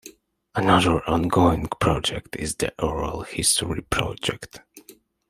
[0.55, 4.59] Another ongoing project is the Oral History Project.